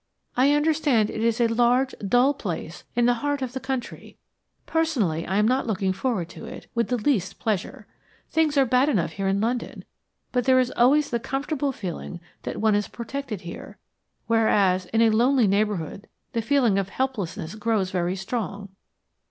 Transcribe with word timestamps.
"I 0.35 0.49
understand 0.53 1.11
it 1.11 1.23
is 1.23 1.39
a 1.39 1.45
large, 1.47 1.93
dull 1.99 2.33
place 2.33 2.85
in 2.95 3.05
the 3.05 3.13
heart 3.21 3.43
of 3.43 3.53
the 3.53 3.59
country. 3.59 4.17
Personally 4.65 5.27
I 5.27 5.37
am 5.37 5.47
not 5.47 5.67
looking 5.67 5.93
forward 5.93 6.27
to 6.29 6.43
it 6.45 6.65
with 6.73 6.87
the 6.87 6.97
least 6.97 7.37
pleasure. 7.37 7.85
Things 8.27 8.57
are 8.57 8.65
bad 8.65 8.89
enough 8.89 9.11
here 9.11 9.27
in 9.27 9.39
London, 9.39 9.85
but 10.31 10.45
there 10.45 10.59
is 10.59 10.71
always 10.75 11.11
the 11.11 11.19
comfortable 11.19 11.71
feeling 11.71 12.19
that 12.41 12.57
one 12.57 12.73
is 12.73 12.87
protected 12.87 13.41
here, 13.41 13.77
whereas 14.25 14.87
in 14.87 15.03
a 15.03 15.11
lonely 15.11 15.45
neighborhood 15.45 16.07
the 16.33 16.41
feeling 16.41 16.79
of 16.79 16.89
helplessness 16.89 17.53
grows 17.53 17.91
very 17.91 18.15
strong." 18.15 18.69